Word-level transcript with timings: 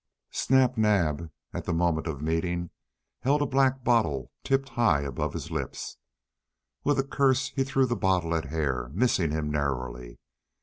Snap 0.31 0.79
Naab, 0.79 1.29
at 1.53 1.65
the 1.65 1.73
moment 1.75 2.07
of 2.07 2.23
meeting, 2.23 2.71
had 3.19 3.39
a 3.39 3.45
black 3.45 3.83
bottle 3.83 4.31
tipped 4.43 4.69
high 4.69 5.01
above 5.01 5.33
his 5.33 5.51
lips. 5.51 5.97
With 6.83 6.97
a 6.97 7.03
curse 7.03 7.49
he 7.49 7.63
threw 7.63 7.85
the 7.85 7.95
bottle 7.95 8.33
at 8.33 8.45
Hare, 8.45 8.89
missing 8.95 9.29
him 9.29 9.51
narrowly. 9.51 10.17